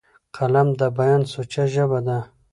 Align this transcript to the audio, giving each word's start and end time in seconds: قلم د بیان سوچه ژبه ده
قلم 0.35 0.67
د 0.79 0.81
بیان 0.97 1.21
سوچه 1.31 1.63
ژبه 1.73 1.99
ده 2.07 2.17